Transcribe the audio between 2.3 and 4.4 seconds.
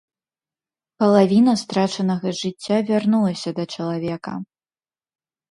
жыцця вярнулася да чалавека.